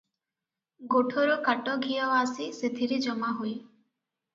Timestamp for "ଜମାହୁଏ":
3.09-3.59